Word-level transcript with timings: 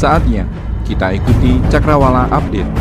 Saatnya 0.00 0.48
kita 0.88 1.12
ikuti 1.12 1.60
Cakrawala 1.68 2.24
Update. 2.32 2.72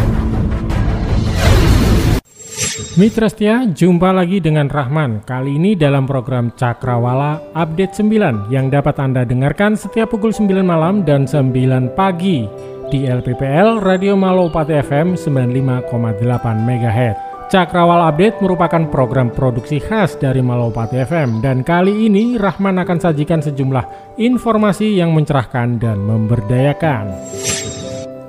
Mitra 2.95 3.27
setia, 3.27 3.67
jumpa 3.67 4.15
lagi 4.15 4.39
dengan 4.39 4.71
Rahman. 4.71 5.27
Kali 5.27 5.59
ini 5.59 5.75
dalam 5.75 6.07
program 6.07 6.55
Cakrawala 6.55 7.43
Update 7.51 7.99
9 7.99 8.47
yang 8.47 8.71
dapat 8.71 9.03
Anda 9.03 9.27
dengarkan 9.27 9.75
setiap 9.75 10.15
pukul 10.15 10.31
9 10.31 10.63
malam 10.63 11.03
dan 11.03 11.27
9 11.27 11.91
pagi 11.91 12.47
di 12.87 13.03
LPPL 13.03 13.83
Radio 13.83 14.15
Malopati 14.15 14.79
FM 14.79 15.19
95,8 15.19 16.23
MHz. 16.55 17.28
Cakrawala 17.49 18.13
Update 18.13 18.45
merupakan 18.45 18.85
program 18.93 19.33
produksi 19.33 19.81
khas 19.81 20.13
dari 20.21 20.37
Malopati 20.37 21.01
FM 21.01 21.41
dan 21.41 21.65
kali 21.65 22.05
ini 22.05 22.37
Rahman 22.37 22.77
akan 22.77 23.01
sajikan 23.01 23.41
sejumlah 23.41 24.13
informasi 24.21 24.93
yang 24.93 25.17
mencerahkan 25.17 25.81
dan 25.81 25.97
memberdayakan. 25.97 27.09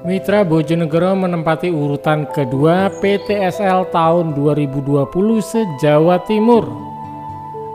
Mitra 0.08 0.40
Bojonegoro 0.40 1.12
menempati 1.20 1.68
urutan 1.68 2.32
kedua 2.32 2.88
PTSL 3.04 3.92
tahun 3.92 4.32
2020 4.32 5.12
se-Jawa 5.44 6.24
Timur. 6.24 6.64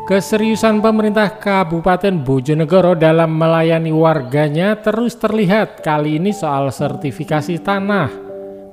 Keseriusan 0.10 0.82
pemerintah 0.82 1.30
Kabupaten 1.30 2.26
Bojonegoro 2.26 2.98
dalam 2.98 3.38
melayani 3.38 3.94
warganya 3.94 4.82
terus 4.82 5.14
terlihat 5.14 5.86
kali 5.86 6.18
ini 6.18 6.34
soal 6.34 6.74
sertifikasi 6.74 7.62
tanah. 7.62 8.25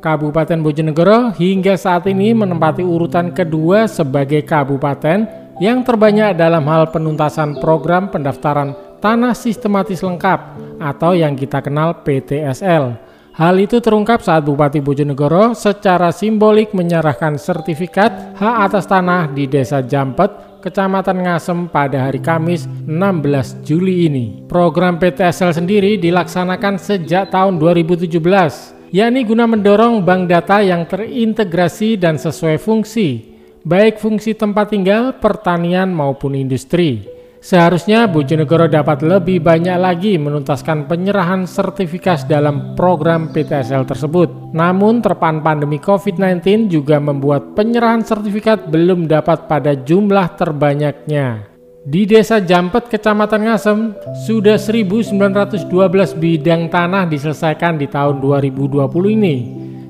Kabupaten 0.03 0.59
Bojonegoro 0.59 1.31
hingga 1.39 1.79
saat 1.79 2.11
ini 2.11 2.35
menempati 2.35 2.83
urutan 2.83 3.31
kedua 3.31 3.87
sebagai 3.87 4.43
kabupaten 4.43 5.31
yang 5.63 5.87
terbanyak 5.87 6.35
dalam 6.35 6.67
hal 6.67 6.91
penuntasan 6.91 7.63
program 7.63 8.11
pendaftaran 8.11 8.75
tanah 8.99 9.31
sistematis 9.31 10.03
lengkap 10.03 10.59
atau 10.83 11.15
yang 11.15 11.39
kita 11.39 11.63
kenal 11.63 12.03
PTSL. 12.03 12.99
Hal 13.33 13.55
itu 13.63 13.81
terungkap 13.81 14.21
saat 14.21 14.45
Bupati 14.45 14.83
Bojonegoro 14.83 15.55
secara 15.55 16.11
simbolik 16.11 16.75
menyerahkan 16.77 17.39
sertifikat 17.41 18.37
hak 18.37 18.57
atas 18.69 18.85
tanah 18.85 19.31
di 19.33 19.49
Desa 19.49 19.81
Jampet, 19.81 20.61
Kecamatan 20.61 21.25
Ngasem 21.25 21.59
pada 21.73 22.11
hari 22.11 22.21
Kamis 22.21 22.69
16 22.85 23.65
Juli 23.65 24.11
ini. 24.11 24.45
Program 24.51 25.01
PTSL 25.01 25.57
sendiri 25.57 25.97
dilaksanakan 25.97 26.77
sejak 26.77 27.33
tahun 27.33 27.57
2017, 27.57 28.82
yakni 28.93 29.25
guna 29.25 29.49
mendorong 29.49 30.05
bank 30.05 30.29
data 30.29 30.61
yang 30.61 30.85
terintegrasi 30.85 31.97
dan 31.97 32.21
sesuai 32.21 32.61
fungsi, 32.61 33.35
baik 33.65 33.97
fungsi 33.99 34.37
tempat 34.37 34.71
tinggal, 34.71 35.17
pertanian 35.17 35.91
maupun 35.91 36.37
industri. 36.37 37.09
Seharusnya 37.43 38.07
Bojonegoro 38.07 38.71
dapat 38.71 39.03
lebih 39.03 39.43
banyak 39.43 39.75
lagi 39.75 40.15
menuntaskan 40.15 40.87
penyerahan 40.87 41.43
sertifikat 41.43 42.31
dalam 42.31 42.79
program 42.79 43.35
PTSL 43.35 43.83
tersebut. 43.83 44.55
Namun 44.55 45.03
terpan 45.03 45.43
pandemi 45.43 45.83
COVID-19 45.83 46.71
juga 46.71 47.03
membuat 47.03 47.59
penyerahan 47.59 48.07
sertifikat 48.07 48.71
belum 48.71 49.11
dapat 49.11 49.51
pada 49.51 49.75
jumlah 49.75 50.39
terbanyaknya. 50.39 51.52
Di 51.83 52.07
Desa 52.07 52.39
Jampet, 52.39 52.87
Kecamatan 52.87 53.43
Ngasem, 53.43 53.79
sudah 54.23 54.55
1912 54.55 55.67
bidang 56.15 56.71
tanah 56.71 57.11
diselesaikan 57.11 57.75
di 57.75 57.91
tahun 57.91 58.23
2020 58.23 58.87
ini. 59.19 59.37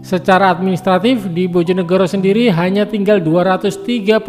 Secara 0.01 0.57
administratif, 0.57 1.29
di 1.29 1.53
Bojonegoro 1.53 2.09
sendiri 2.09 2.49
hanya 2.49 2.89
tinggal 2.89 3.21
237.300 3.21 4.25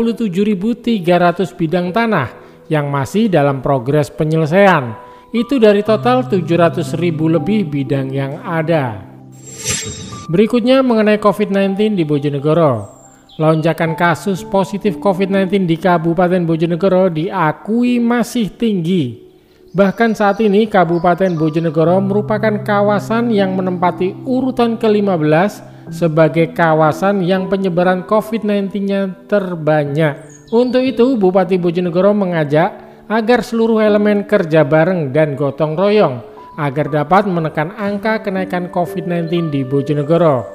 bidang 1.56 1.96
tanah 1.96 2.36
yang 2.68 2.92
masih 2.92 3.32
dalam 3.32 3.64
progres 3.64 4.12
penyelesaian. 4.12 5.00
Itu 5.32 5.56
dari 5.56 5.88
total 5.88 6.28
700 6.28 7.00
ribu 7.00 7.32
lebih 7.32 7.72
bidang 7.72 8.12
yang 8.12 8.44
ada. 8.44 9.08
Berikutnya 10.28 10.84
mengenai 10.84 11.16
COVID-19 11.16 11.96
di 11.96 12.04
Bojonegoro. 12.04 13.03
Lonjakan 13.34 13.98
kasus 13.98 14.46
positif 14.46 15.02
COVID-19 15.02 15.66
di 15.66 15.74
Kabupaten 15.82 16.46
Bojonegoro 16.46 17.10
diakui 17.10 17.98
masih 17.98 18.54
tinggi. 18.54 19.26
Bahkan 19.74 20.14
saat 20.14 20.38
ini 20.38 20.70
Kabupaten 20.70 21.34
Bojonegoro 21.34 21.98
merupakan 21.98 22.62
kawasan 22.62 23.34
yang 23.34 23.58
menempati 23.58 24.14
urutan 24.30 24.78
ke-15 24.78 25.66
sebagai 25.90 26.54
kawasan 26.54 27.26
yang 27.26 27.50
penyebaran 27.50 28.06
COVID-19-nya 28.06 29.26
terbanyak. 29.26 30.30
Untuk 30.54 30.86
itu, 30.86 31.18
Bupati 31.18 31.58
Bojonegoro 31.58 32.14
mengajak 32.14 32.70
agar 33.10 33.42
seluruh 33.42 33.82
elemen 33.82 34.30
kerja 34.30 34.62
bareng 34.62 35.10
dan 35.10 35.34
gotong 35.34 35.74
royong 35.74 36.22
agar 36.62 36.86
dapat 36.86 37.26
menekan 37.26 37.74
angka 37.82 38.22
kenaikan 38.22 38.70
COVID-19 38.70 39.50
di 39.50 39.66
Bojonegoro. 39.66 40.46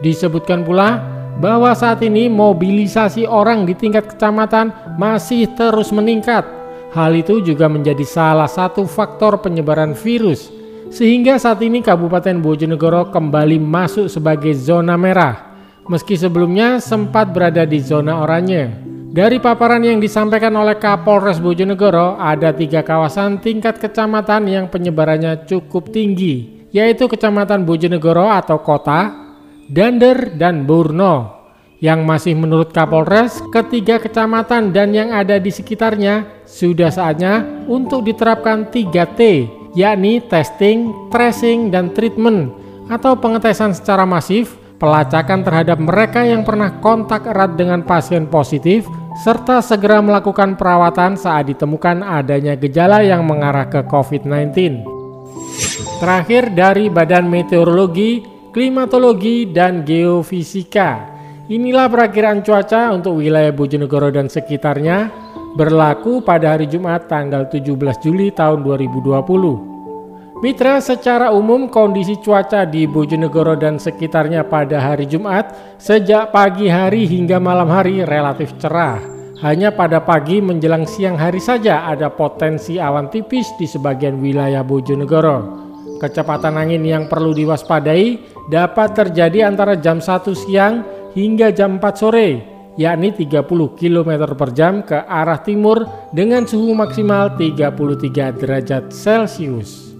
Disebutkan 0.00 0.64
pula 0.64 1.11
bahwa 1.40 1.72
saat 1.72 2.02
ini 2.04 2.28
mobilisasi 2.28 3.24
orang 3.24 3.64
di 3.64 3.72
tingkat 3.72 4.12
kecamatan 4.12 4.96
masih 4.98 5.48
terus 5.54 5.94
meningkat. 5.94 6.44
Hal 6.92 7.16
itu 7.16 7.40
juga 7.40 7.72
menjadi 7.72 8.04
salah 8.04 8.50
satu 8.50 8.84
faktor 8.84 9.40
penyebaran 9.40 9.96
virus, 9.96 10.52
sehingga 10.92 11.40
saat 11.40 11.64
ini 11.64 11.80
Kabupaten 11.80 12.36
Bojonegoro 12.44 13.08
kembali 13.08 13.56
masuk 13.56 14.12
sebagai 14.12 14.52
zona 14.52 15.00
merah, 15.00 15.56
meski 15.88 16.20
sebelumnya 16.20 16.84
sempat 16.84 17.32
berada 17.32 17.64
di 17.64 17.80
zona 17.80 18.20
oranye. 18.20 18.92
Dari 19.12 19.40
paparan 19.40 19.84
yang 19.84 20.00
disampaikan 20.00 20.56
oleh 20.56 20.80
Kapolres 20.80 21.36
Bojonegoro, 21.36 22.16
ada 22.16 22.48
tiga 22.52 22.80
kawasan 22.80 23.44
tingkat 23.44 23.76
kecamatan 23.76 24.48
yang 24.48 24.72
penyebarannya 24.72 25.44
cukup 25.44 25.92
tinggi, 25.92 26.64
yaitu 26.72 27.04
Kecamatan 27.04 27.68
Bojonegoro 27.68 28.32
atau 28.32 28.64
kota, 28.64 29.21
Dander, 29.68 30.34
dan 30.34 30.64
Burno. 30.66 31.42
Yang 31.82 32.00
masih 32.06 32.34
menurut 32.38 32.70
Kapolres, 32.70 33.42
ketiga 33.50 33.98
kecamatan 33.98 34.70
dan 34.70 34.94
yang 34.94 35.10
ada 35.10 35.42
di 35.42 35.50
sekitarnya 35.50 36.46
sudah 36.46 36.94
saatnya 36.94 37.42
untuk 37.66 38.06
diterapkan 38.06 38.70
3T, 38.70 39.50
yakni 39.74 40.22
testing, 40.30 41.10
tracing, 41.10 41.74
dan 41.74 41.90
treatment, 41.90 42.54
atau 42.86 43.18
pengetesan 43.18 43.74
secara 43.74 44.06
masif, 44.06 44.54
pelacakan 44.78 45.42
terhadap 45.42 45.78
mereka 45.82 46.22
yang 46.22 46.46
pernah 46.46 46.78
kontak 46.78 47.26
erat 47.26 47.58
dengan 47.58 47.82
pasien 47.82 48.30
positif, 48.30 48.86
serta 49.26 49.58
segera 49.58 49.98
melakukan 49.98 50.54
perawatan 50.54 51.18
saat 51.18 51.50
ditemukan 51.50 52.06
adanya 52.06 52.54
gejala 52.54 53.02
yang 53.02 53.26
mengarah 53.26 53.66
ke 53.66 53.82
COVID-19. 53.90 54.86
Terakhir 55.98 56.50
dari 56.54 56.90
Badan 56.90 57.30
Meteorologi, 57.30 58.22
Klimatologi, 58.52 59.48
dan 59.48 59.80
Geofisika. 59.80 61.08
Inilah 61.48 61.88
perakiraan 61.88 62.44
cuaca 62.44 62.92
untuk 62.92 63.24
wilayah 63.24 63.48
Bojonegoro 63.48 64.12
dan 64.12 64.28
sekitarnya 64.28 65.08
berlaku 65.56 66.20
pada 66.20 66.52
hari 66.52 66.68
Jumat 66.68 67.08
tanggal 67.08 67.48
17 67.48 67.72
Juli 68.04 68.28
tahun 68.28 68.60
2020. 68.60 70.44
Mitra, 70.44 70.84
secara 70.84 71.32
umum 71.32 71.72
kondisi 71.72 72.20
cuaca 72.20 72.68
di 72.68 72.84
Bojonegoro 72.84 73.56
dan 73.56 73.80
sekitarnya 73.80 74.44
pada 74.44 74.84
hari 74.84 75.08
Jumat 75.08 75.78
sejak 75.80 76.28
pagi 76.28 76.68
hari 76.68 77.08
hingga 77.08 77.40
malam 77.40 77.72
hari 77.72 78.04
relatif 78.04 78.52
cerah. 78.60 79.00
Hanya 79.40 79.72
pada 79.72 80.04
pagi 80.04 80.44
menjelang 80.44 80.84
siang 80.84 81.16
hari 81.16 81.40
saja 81.40 81.88
ada 81.88 82.12
potensi 82.12 82.76
awan 82.76 83.08
tipis 83.08 83.48
di 83.56 83.64
sebagian 83.64 84.20
wilayah 84.20 84.60
Bojonegoro. 84.60 85.61
Kecepatan 86.02 86.58
angin 86.58 86.82
yang 86.82 87.06
perlu 87.06 87.30
diwaspadai 87.30 88.34
dapat 88.50 88.90
terjadi 88.90 89.46
antara 89.46 89.78
jam 89.78 90.02
1 90.02 90.34
siang 90.34 90.82
hingga 91.14 91.54
jam 91.54 91.78
4 91.78 91.94
sore, 91.94 92.28
yakni 92.74 93.14
30 93.14 93.46
km 93.78 94.10
per 94.34 94.50
jam 94.50 94.82
ke 94.82 94.98
arah 94.98 95.38
timur 95.38 95.86
dengan 96.10 96.42
suhu 96.42 96.74
maksimal 96.74 97.38
33 97.38 98.34
derajat 98.34 98.90
Celcius. 98.90 99.94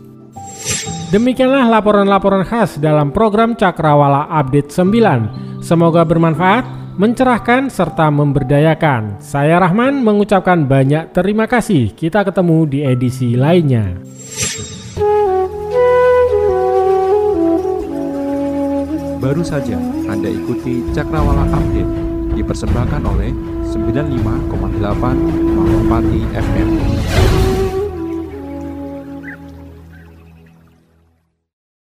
Demikianlah 1.14 1.70
laporan-laporan 1.70 2.42
khas 2.42 2.82
dalam 2.82 3.14
program 3.14 3.54
Cakrawala 3.54 4.26
Update 4.26 4.74
9. 4.74 5.62
Semoga 5.62 6.02
bermanfaat, 6.02 6.98
mencerahkan, 6.98 7.70
serta 7.70 8.10
memberdayakan. 8.10 9.22
Saya 9.22 9.62
Rahman 9.62 10.02
mengucapkan 10.02 10.66
banyak 10.66 11.14
terima 11.14 11.46
kasih. 11.46 11.94
Kita 11.94 12.26
ketemu 12.26 12.58
di 12.66 12.78
edisi 12.82 13.38
lainnya. 13.38 14.02
Baru 19.22 19.46
saja 19.46 19.78
Anda 20.10 20.26
ikuti 20.26 20.82
Cakrawala 20.90 21.46
Update 21.46 21.94
dipersembahkan 22.34 23.06
oleh 23.06 23.30
95,8 23.70 24.50
Malopati 25.54 26.20
FM. 26.34 27.61